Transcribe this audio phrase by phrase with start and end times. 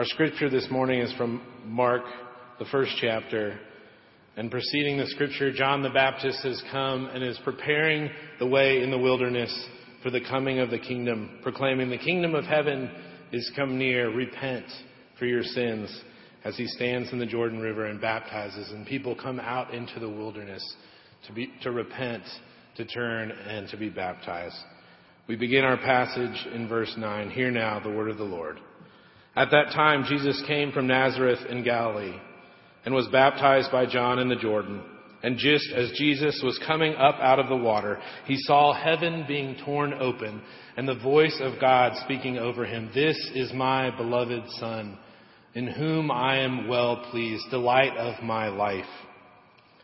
[0.00, 2.00] Our scripture this morning is from Mark,
[2.58, 3.60] the first chapter.
[4.34, 8.08] And preceding the scripture, John the Baptist has come and is preparing
[8.38, 9.54] the way in the wilderness
[10.02, 12.90] for the coming of the kingdom, proclaiming the kingdom of heaven
[13.30, 14.10] is come near.
[14.10, 14.64] Repent
[15.18, 15.94] for your sins
[16.44, 18.70] as he stands in the Jordan River and baptizes.
[18.70, 20.64] And people come out into the wilderness
[21.26, 22.22] to, be, to repent,
[22.78, 24.56] to turn, and to be baptized.
[25.28, 27.28] We begin our passage in verse 9.
[27.32, 28.60] Hear now the word of the Lord.
[29.36, 32.18] At that time, Jesus came from Nazareth in Galilee
[32.84, 34.82] and was baptized by John in the Jordan.
[35.22, 39.56] And just as Jesus was coming up out of the water, he saw heaven being
[39.64, 40.40] torn open
[40.76, 42.90] and the voice of God speaking over him.
[42.94, 44.98] This is my beloved Son,
[45.54, 48.84] in whom I am well pleased, delight of my life.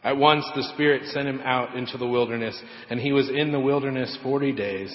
[0.03, 2.59] At once the Spirit sent him out into the wilderness,
[2.89, 4.95] and he was in the wilderness forty days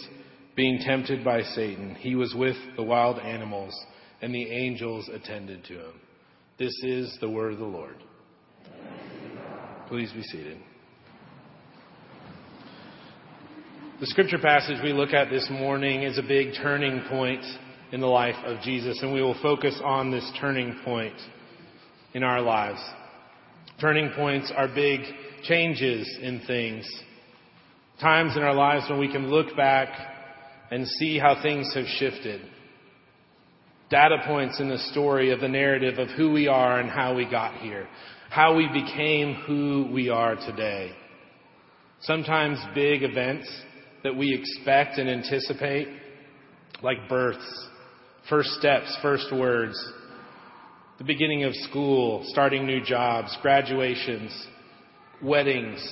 [0.55, 3.73] being tempted by Satan, he was with the wild animals,
[4.21, 5.93] and the angels attended to him.
[6.57, 7.95] This is the word of the Lord.
[9.87, 10.57] Please be seated.
[13.99, 17.43] The scripture passage we look at this morning is a big turning point
[17.91, 21.15] in the life of Jesus, and we will focus on this turning point
[22.13, 22.79] in our lives.
[23.79, 25.01] Turning points are big
[25.43, 26.87] changes in things.
[27.99, 29.89] Times in our lives when we can look back
[30.71, 32.41] and see how things have shifted.
[33.91, 37.29] Data points in the story of the narrative of who we are and how we
[37.29, 37.89] got here.
[38.29, 40.93] How we became who we are today.
[41.99, 43.51] Sometimes big events
[44.05, 45.89] that we expect and anticipate,
[46.81, 47.67] like births,
[48.29, 49.77] first steps, first words,
[50.97, 54.47] the beginning of school, starting new jobs, graduations,
[55.21, 55.85] weddings,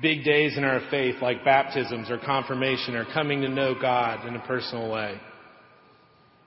[0.00, 4.36] big days in our faith like baptisms or confirmation or coming to know God in
[4.36, 5.20] a personal way.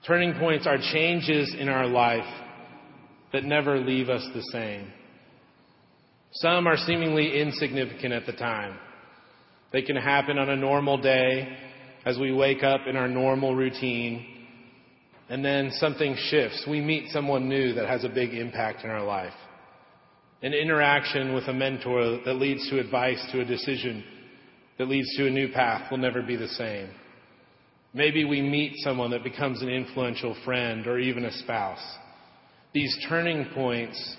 [0.06, 2.24] Turning points are changes in our life
[3.32, 4.90] that never leave us the same.
[6.32, 8.78] Some are seemingly insignificant at the time.
[9.72, 11.56] They can happen on a normal day
[12.04, 14.24] as we wake up in our normal routine
[15.28, 16.64] and then something shifts.
[16.68, 19.34] We meet someone new that has a big impact in our life
[20.42, 24.04] an interaction with a mentor that leads to advice to a decision
[24.78, 26.88] that leads to a new path will never be the same.
[27.94, 31.84] Maybe we meet someone that becomes an influential friend or even a spouse.
[32.74, 34.16] These turning points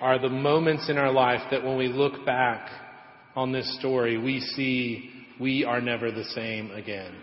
[0.00, 2.70] are the moments in our life that when we look back
[3.36, 5.10] on this story, we see
[5.40, 7.14] we are never the same again.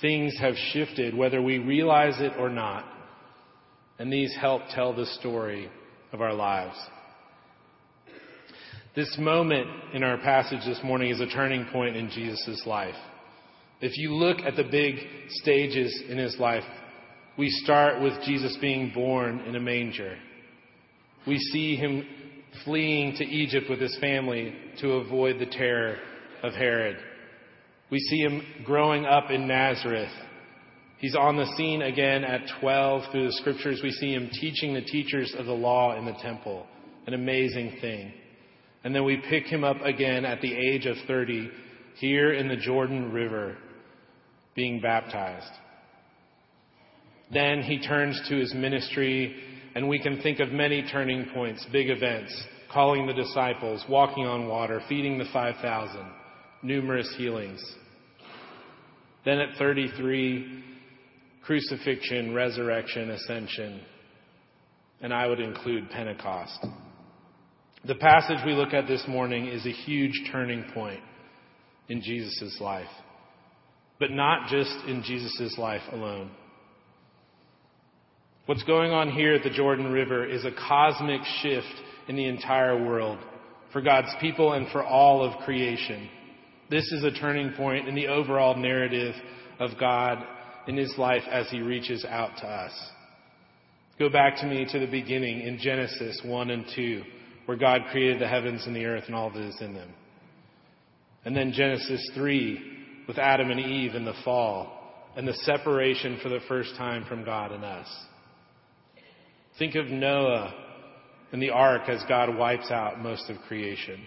[0.00, 2.84] Things have shifted, whether we realize it or not.
[3.98, 5.70] And these help tell the story
[6.12, 6.76] of our lives.
[8.96, 12.94] This moment in our passage this morning is a turning point in Jesus' life.
[13.80, 14.96] If you look at the big
[15.28, 16.64] stages in his life,
[17.36, 20.16] we start with Jesus being born in a manger.
[21.26, 22.06] We see him
[22.64, 25.96] fleeing to Egypt with his family to avoid the terror
[26.42, 26.96] of Herod.
[27.90, 30.12] We see him growing up in Nazareth.
[30.98, 33.80] He's on the scene again at 12 through the scriptures.
[33.82, 36.66] We see him teaching the teachers of the law in the temple.
[37.06, 38.12] An amazing thing.
[38.84, 41.50] And then we pick him up again at the age of 30
[41.96, 43.56] here in the Jordan River
[44.54, 45.50] being baptized.
[47.32, 49.34] Then he turns to his ministry,
[49.74, 52.32] and we can think of many turning points, big events,
[52.72, 56.00] calling the disciples, walking on water, feeding the 5,000,
[56.62, 57.62] numerous healings.
[59.24, 60.64] Then at 33,
[61.44, 63.80] crucifixion, resurrection, ascension,
[65.00, 66.66] and I would include Pentecost.
[67.86, 71.00] The passage we look at this morning is a huge turning point
[71.88, 72.86] in Jesus' life,
[73.98, 76.30] but not just in Jesus' life alone.
[78.46, 81.74] What's going on here at the Jordan River is a cosmic shift
[82.08, 83.18] in the entire world
[83.72, 86.08] for God's people and for all of creation.
[86.70, 89.14] This is a turning point in the overall narrative
[89.58, 90.18] of God
[90.66, 92.72] in his life as he reaches out to us.
[93.98, 97.02] Go back to me to the beginning in Genesis 1 and 2
[97.46, 99.92] where God created the heavens and the earth and all that is in them.
[101.24, 102.73] And then Genesis 3
[103.06, 104.80] with Adam and Eve in the fall
[105.16, 107.88] and the separation for the first time from God and us.
[109.58, 110.52] Think of Noah
[111.32, 114.00] and the ark as God wipes out most of creation.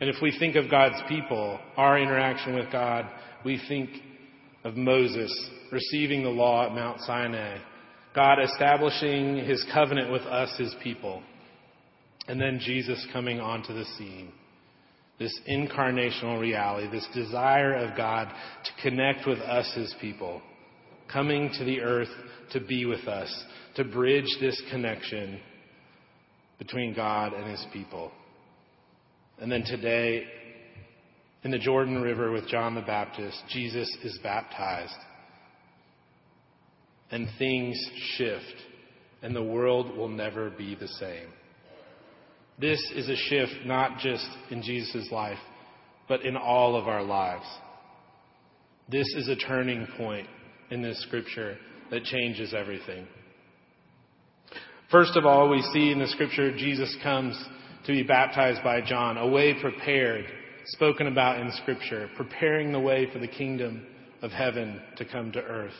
[0.00, 3.06] And if we think of God's people, our interaction with God,
[3.44, 3.90] we think
[4.64, 5.32] of Moses
[5.70, 7.58] receiving the law at Mount Sinai,
[8.14, 11.22] God establishing his covenant with us, his people.
[12.28, 14.32] And then Jesus coming onto the scene.
[15.22, 18.26] This incarnational reality, this desire of God
[18.64, 20.42] to connect with us, His people,
[21.12, 22.08] coming to the earth
[22.50, 23.44] to be with us,
[23.76, 25.38] to bridge this connection
[26.58, 28.10] between God and his people.
[29.38, 30.24] And then today,
[31.44, 34.92] in the Jordan River with John the Baptist, Jesus is baptized.
[37.12, 37.80] And things
[38.16, 38.54] shift,
[39.22, 41.28] and the world will never be the same.
[42.58, 45.38] This is a shift not just in Jesus' life,
[46.08, 47.46] but in all of our lives.
[48.88, 50.26] This is a turning point
[50.70, 51.56] in this scripture
[51.90, 53.06] that changes everything.
[54.90, 57.42] First of all, we see in the scripture Jesus comes
[57.86, 60.26] to be baptized by John, a way prepared,
[60.66, 63.86] spoken about in scripture, preparing the way for the kingdom
[64.20, 65.72] of heaven to come to earth.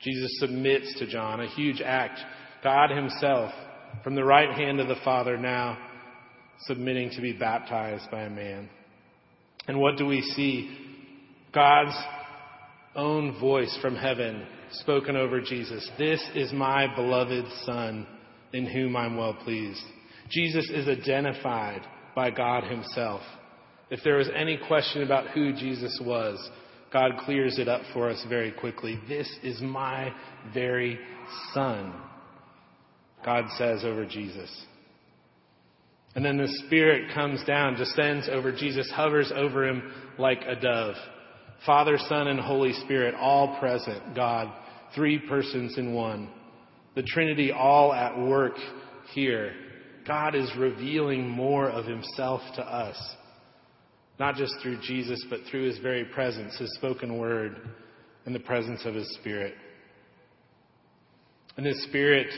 [0.00, 2.18] Jesus submits to John, a huge act.
[2.62, 3.52] God himself,
[4.02, 5.78] from the right hand of the Father, now
[6.66, 8.68] submitting to be baptized by a man.
[9.66, 10.76] And what do we see?
[11.52, 11.96] God's
[12.96, 15.88] own voice from heaven spoken over Jesus.
[15.98, 18.06] This is my beloved Son
[18.52, 19.82] in whom I'm well pleased.
[20.30, 21.82] Jesus is identified
[22.14, 23.20] by God Himself.
[23.90, 26.50] If there was any question about who Jesus was,
[26.92, 28.98] God clears it up for us very quickly.
[29.08, 30.12] This is my
[30.52, 30.98] very
[31.52, 31.92] Son,
[33.24, 34.50] God says over Jesus.
[36.14, 40.94] And then the Spirit comes down, descends over Jesus, hovers over him like a dove.
[41.66, 44.52] Father, Son, and Holy Spirit, all present, God,
[44.94, 46.28] three persons in one.
[46.94, 48.54] The Trinity all at work
[49.12, 49.52] here.
[50.06, 52.96] God is revealing more of himself to us.
[54.20, 57.56] Not just through Jesus, but through his very presence, his spoken word,
[58.26, 59.54] and the presence of his Spirit.
[61.56, 62.28] And his Spirit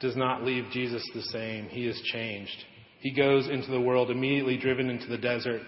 [0.00, 1.66] does not leave Jesus the same.
[1.68, 2.64] He is changed.
[3.00, 5.62] He goes into the world, immediately driven into the desert,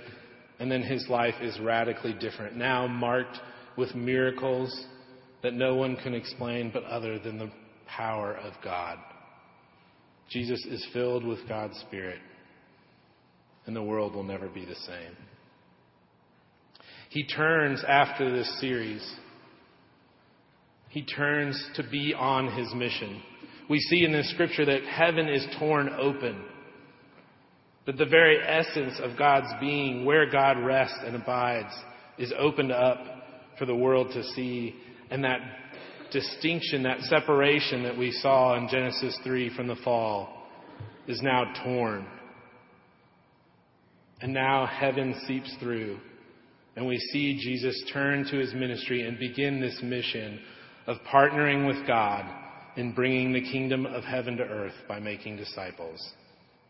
[0.59, 2.56] and then his life is radically different.
[2.56, 3.38] Now marked
[3.77, 4.87] with miracles
[5.43, 7.50] that no one can explain but other than the
[7.87, 8.99] power of God.
[10.29, 12.21] Jesus is filled with God's Spirit,
[13.67, 15.17] and the world will never be the same.
[17.09, 19.05] He turns after this series.
[20.88, 23.23] He turns to be on his mission.
[23.70, 26.43] We see in this scripture that heaven is torn open
[27.87, 31.72] that the very essence of God's being, where God rests and abides,
[32.19, 32.99] is opened up
[33.61, 34.75] for the world to see.
[35.12, 35.38] And that
[36.11, 40.49] distinction, that separation that we saw in Genesis 3 from the fall,
[41.06, 42.06] is now torn.
[44.20, 46.00] And now heaven seeps through.
[46.75, 50.40] And we see Jesus turn to his ministry and begin this mission
[50.88, 52.25] of partnering with God
[52.81, 56.00] in bringing the kingdom of heaven to earth by making disciples.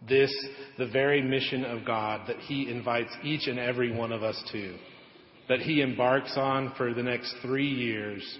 [0.08, 0.34] This,
[0.76, 4.76] the very mission of God that He invites each and every one of us to,
[5.48, 8.38] that He embarks on for the next three years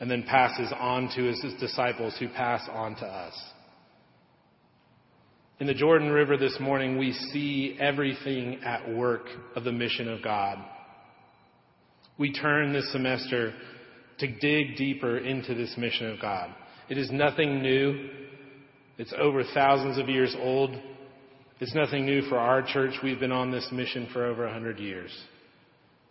[0.00, 3.38] and then passes on to His disciples who pass on to us.
[5.60, 10.24] In the Jordan River this morning, we see everything at work of the mission of
[10.24, 10.64] God.
[12.18, 13.52] We turn this semester
[14.18, 16.54] to dig deeper into this mission of God.
[16.88, 18.10] It is nothing new.
[18.98, 20.70] It's over thousands of years old.
[21.60, 22.94] It's nothing new for our church.
[23.02, 25.10] We've been on this mission for over a hundred years.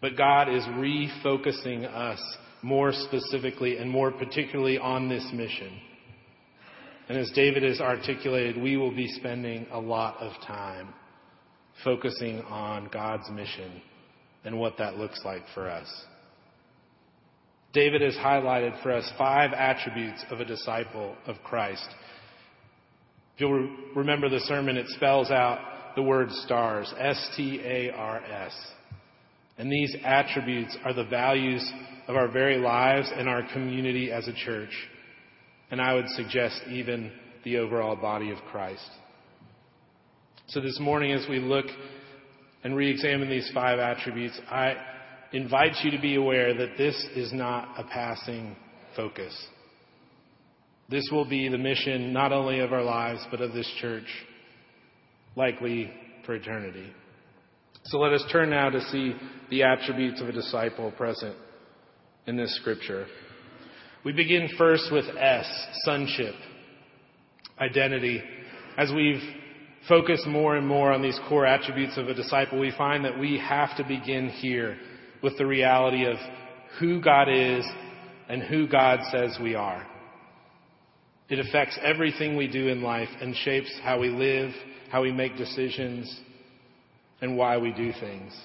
[0.01, 2.21] But God is refocusing us
[2.61, 5.79] more specifically and more particularly on this mission.
[7.07, 10.93] And as David has articulated, we will be spending a lot of time
[11.83, 13.81] focusing on God's mission
[14.43, 15.87] and what that looks like for us.
[17.75, 21.87] David has highlighted for us five attributes of a disciple of Christ
[23.35, 25.59] if you'll remember the sermon, it spells out
[25.97, 28.53] the word stars, S-T-A-R-S.
[29.57, 31.69] And these attributes are the values
[32.07, 34.69] of our very lives and our community as a church.
[35.69, 37.11] And I would suggest even
[37.43, 38.89] the overall body of Christ.
[40.47, 41.65] So this morning as we look
[42.63, 44.75] and re-examine these five attributes, I
[45.35, 48.55] invite you to be aware that this is not a passing
[48.95, 49.35] focus.
[50.89, 54.05] This will be the mission not only of our lives, but of this church,
[55.35, 55.91] likely
[56.25, 56.89] for eternity.
[57.83, 59.13] So let us turn now to see
[59.49, 61.35] the attributes of a disciple present
[62.27, 63.05] in this scripture.
[64.05, 65.45] We begin first with S,
[65.83, 66.35] sonship,
[67.59, 68.23] identity.
[68.77, 69.21] As we've
[69.89, 73.37] focused more and more on these core attributes of a disciple, we find that we
[73.37, 74.77] have to begin here
[75.25, 76.17] with the reality of
[76.79, 77.65] who God is
[78.29, 79.83] and who God says we are.
[81.29, 84.51] It affects everything we do in life and shapes how we live,
[84.91, 86.21] how we make decisions,
[87.21, 88.39] and why we do things.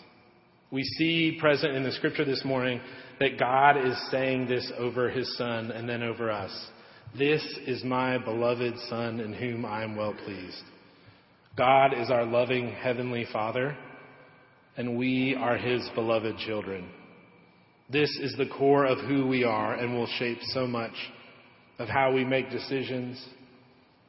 [0.70, 2.80] We see present in the scripture this morning
[3.18, 6.66] that God is saying this over his son and then over us.
[7.18, 10.62] This is my beloved son in whom I am well pleased.
[11.58, 13.76] God is our loving heavenly father
[14.80, 16.88] and we are his beloved children.
[17.90, 20.94] This is the core of who we are and will shape so much
[21.78, 23.22] of how we make decisions,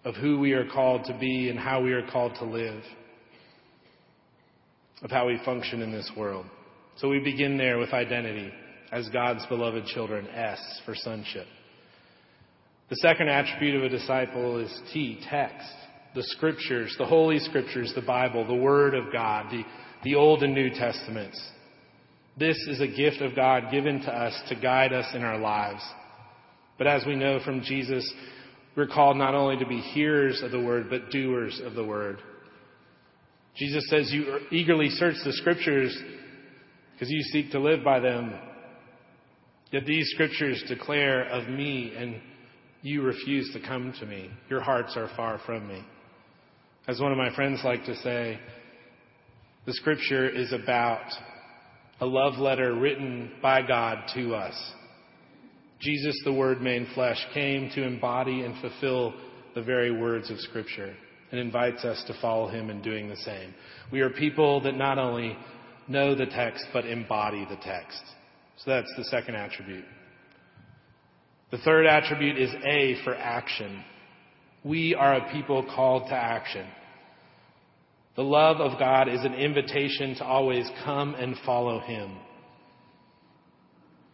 [0.06, 2.82] of who we are called to be and how we are called to live,
[5.02, 6.46] of how we function in this world.
[6.96, 8.50] So we begin there with identity
[8.94, 11.48] as God's beloved children, S for sonship.
[12.90, 15.68] The second attribute of a disciple is T, text.
[16.16, 19.64] The scriptures, the holy scriptures, the Bible, the Word of God, the,
[20.04, 21.40] the Old and New Testaments.
[22.38, 25.84] This is a gift of God given to us to guide us in our lives.
[26.78, 28.12] But as we know from Jesus,
[28.76, 32.20] we're called not only to be hearers of the Word, but doers of the Word.
[33.56, 35.96] Jesus says, You er, eagerly search the Scriptures
[36.94, 38.34] because you seek to live by them.
[39.72, 42.16] Yet these Scriptures declare of me, and
[42.82, 44.30] you refuse to come to me.
[44.50, 45.84] Your hearts are far from me.
[46.88, 48.40] As one of my friends like to say,
[49.66, 51.06] the Scripture is about
[52.00, 54.56] a love letter written by God to us.
[55.80, 59.14] Jesus, the Word made flesh, came to embody and fulfill
[59.54, 60.96] the very words of Scripture
[61.32, 63.54] and invites us to follow him in doing the same.
[63.92, 65.38] We are people that not only
[65.88, 68.02] know the text, but embody the text.
[68.58, 69.86] So that's the second attribute.
[71.52, 73.84] The third attribute is A for action.
[74.64, 76.66] We are a people called to action.
[78.16, 82.18] The love of God is an invitation to always come and follow Him.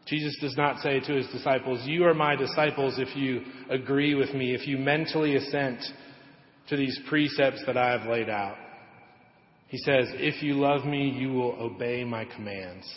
[0.06, 4.34] Jesus does not say to His disciples, You are my disciples if you agree with
[4.34, 5.80] me, if you mentally assent
[6.70, 8.56] to these precepts that I have laid out.
[9.68, 12.88] He says, If you love me, you will obey my commands.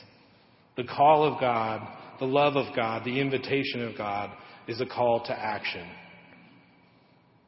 [0.76, 1.80] The call of God,
[2.20, 4.30] the love of God, the invitation of God
[4.68, 5.86] is a call to action.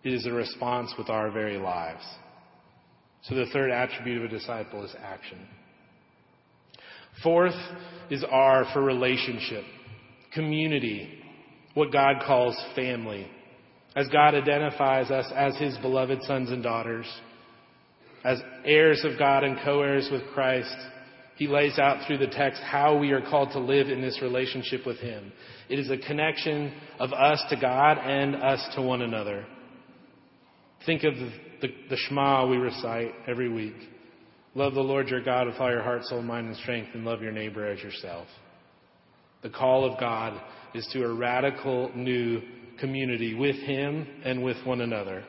[0.03, 2.03] It is a response with our very lives.
[3.23, 5.39] So the third attribute of a disciple is action.
[7.23, 7.55] Fourth
[8.11, 9.65] is R for relationship,
[10.33, 11.23] community,
[11.75, 13.29] what God calls family.
[13.95, 17.07] As God identifies us as His beloved sons and daughters,
[18.25, 20.75] as heirs of God and co-heirs with Christ,
[21.37, 24.87] He lays out through the text how we are called to live in this relationship
[24.87, 25.33] with Him.
[25.69, 29.45] It is a connection of us to God and us to one another.
[30.87, 31.15] Think of
[31.63, 33.77] the, the Shema we recite every week.
[34.55, 37.23] Love the Lord your God with all your heart, soul, mind, and strength, and love
[37.23, 38.27] your neighbor as yourself.
[39.43, 40.39] The call of God
[40.75, 42.43] is to a radical new
[42.79, 45.25] community with Him and with one another.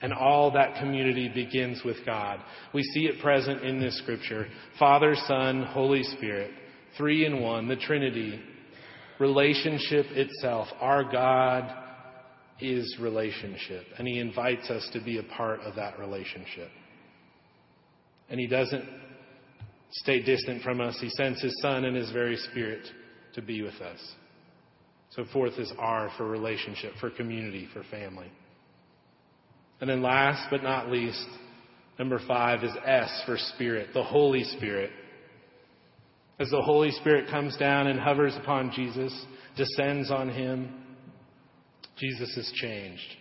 [0.00, 2.40] And all that community begins with God.
[2.72, 4.46] We see it present in this scripture.
[4.78, 6.50] Father, Son, Holy Spirit,
[6.96, 8.40] three in one, the Trinity,
[9.18, 10.68] relationship itself.
[10.80, 11.87] Our God
[12.60, 16.70] is relationship, and He invites us to be a part of that relationship.
[18.28, 18.84] And He doesn't
[19.90, 20.98] stay distant from us.
[21.00, 22.86] He sends His Son and His very Spirit
[23.34, 24.00] to be with us.
[25.10, 28.30] So, fourth is R for relationship, for community, for family.
[29.80, 31.26] And then, last but not least,
[31.98, 34.90] number five is S for Spirit, the Holy Spirit.
[36.40, 39.12] As the Holy Spirit comes down and hovers upon Jesus,
[39.56, 40.72] descends on him,
[41.98, 43.16] Jesus is changed.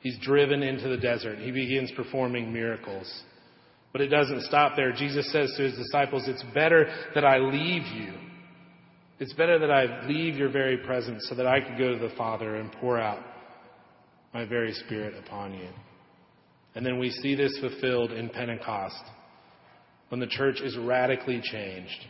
[0.00, 1.38] He's driven into the desert.
[1.38, 3.22] He begins performing miracles.
[3.92, 4.92] But it doesn't stop there.
[4.92, 8.12] Jesus says to his disciples, It's better that I leave you.
[9.18, 12.14] It's better that I leave your very presence so that I could go to the
[12.16, 13.22] Father and pour out
[14.32, 15.68] my very Spirit upon you.
[16.74, 19.02] And then we see this fulfilled in Pentecost
[20.08, 22.06] when the church is radically changed.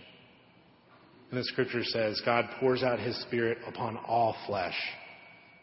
[1.31, 4.77] And the scripture says God pours out his Spirit upon all flesh.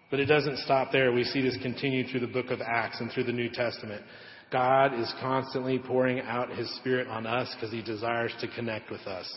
[0.09, 1.11] But it doesn't stop there.
[1.11, 4.03] We see this continue through the book of Acts and through the New Testament.
[4.51, 9.01] God is constantly pouring out His Spirit on us because He desires to connect with
[9.01, 9.29] us.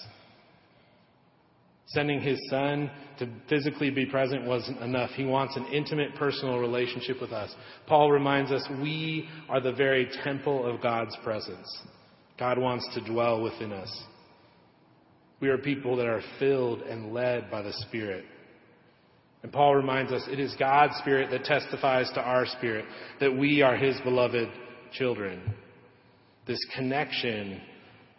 [1.87, 5.11] Sending His Son to physically be present wasn't enough.
[5.11, 7.53] He wants an intimate personal relationship with us.
[7.89, 11.67] Paul reminds us we are the very temple of God's presence.
[12.39, 14.05] God wants to dwell within us.
[15.41, 18.25] We are people that are filled and led by the Spirit.
[19.43, 22.85] And Paul reminds us it is God's Spirit that testifies to our spirit
[23.21, 24.49] that we are His beloved
[24.93, 25.55] children.
[26.47, 27.61] This connection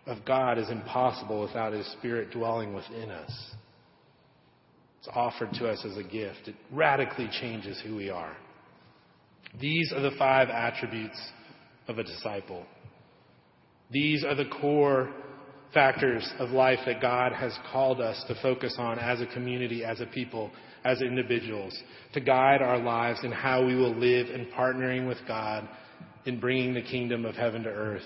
[0.07, 3.31] of God is impossible without His Spirit dwelling within us.
[4.99, 6.47] It's offered to us as a gift.
[6.47, 8.35] It radically changes who we are.
[9.59, 11.19] These are the five attributes
[11.87, 12.65] of a disciple.
[13.89, 15.11] These are the core
[15.73, 20.01] factors of life that God has called us to focus on as a community, as
[20.01, 20.51] a people,
[20.83, 21.77] as individuals,
[22.13, 25.67] to guide our lives in how we will live in partnering with God
[26.25, 28.03] in bringing the kingdom of heaven to earth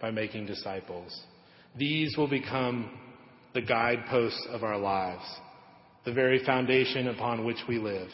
[0.00, 1.22] by making disciples.
[1.76, 2.90] These will become
[3.54, 5.24] the guideposts of our lives,
[6.04, 8.08] the very foundation upon which we live.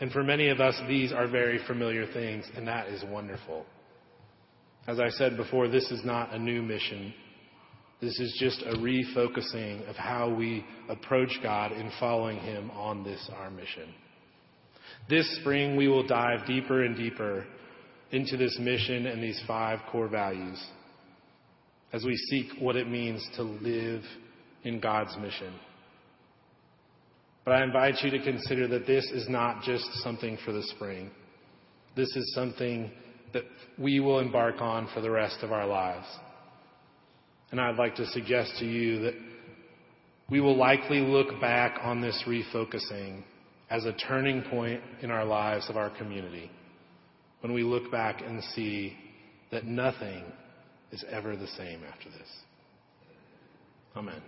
[0.00, 3.66] And for many of us, these are very familiar things, and that is wonderful.
[4.86, 7.12] As I said before, this is not a new mission.
[8.00, 13.30] This is just a refocusing of how we approach God in following Him on this,
[13.36, 13.92] our mission.
[15.08, 17.46] This spring, we will dive deeper and deeper
[18.10, 20.60] into this mission and these five core values
[21.92, 24.02] as we seek what it means to live
[24.64, 25.52] in God's mission.
[27.44, 31.10] But I invite you to consider that this is not just something for the spring.
[31.96, 32.90] This is something
[33.32, 33.44] that
[33.78, 36.06] we will embark on for the rest of our lives.
[37.50, 39.14] And I'd like to suggest to you that
[40.28, 43.22] we will likely look back on this refocusing
[43.68, 46.50] as a turning point in our lives of our community
[47.40, 48.96] when we look back and see
[49.50, 50.24] that nothing
[50.92, 52.28] is ever the same after this.
[53.96, 54.22] Amen.